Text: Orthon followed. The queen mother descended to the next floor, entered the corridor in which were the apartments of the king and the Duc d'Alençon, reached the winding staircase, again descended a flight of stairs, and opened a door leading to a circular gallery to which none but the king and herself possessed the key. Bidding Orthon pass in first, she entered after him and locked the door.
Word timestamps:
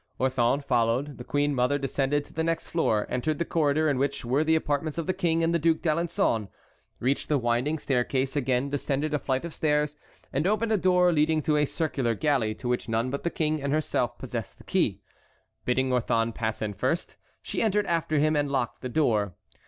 Orthon 0.19 0.61
followed. 0.65 1.19
The 1.19 1.23
queen 1.23 1.53
mother 1.53 1.77
descended 1.77 2.25
to 2.25 2.33
the 2.33 2.43
next 2.43 2.69
floor, 2.71 3.05
entered 3.07 3.37
the 3.37 3.45
corridor 3.45 3.87
in 3.87 3.99
which 3.99 4.25
were 4.25 4.43
the 4.43 4.55
apartments 4.55 4.97
of 4.97 5.05
the 5.05 5.13
king 5.13 5.43
and 5.43 5.53
the 5.53 5.59
Duc 5.59 5.77
d'Alençon, 5.77 6.47
reached 6.99 7.29
the 7.29 7.37
winding 7.37 7.77
staircase, 7.77 8.35
again 8.35 8.71
descended 8.71 9.13
a 9.13 9.19
flight 9.19 9.45
of 9.45 9.53
stairs, 9.53 9.97
and 10.33 10.47
opened 10.47 10.71
a 10.71 10.77
door 10.77 11.11
leading 11.13 11.43
to 11.43 11.55
a 11.55 11.65
circular 11.65 12.15
gallery 12.15 12.55
to 12.55 12.67
which 12.67 12.89
none 12.89 13.11
but 13.11 13.21
the 13.21 13.29
king 13.29 13.61
and 13.61 13.71
herself 13.73 14.17
possessed 14.17 14.57
the 14.57 14.63
key. 14.63 15.01
Bidding 15.65 15.91
Orthon 15.93 16.33
pass 16.33 16.63
in 16.63 16.73
first, 16.73 17.15
she 17.43 17.61
entered 17.61 17.85
after 17.85 18.17
him 18.17 18.35
and 18.35 18.49
locked 18.51 18.81
the 18.81 18.89
door. 18.89 19.35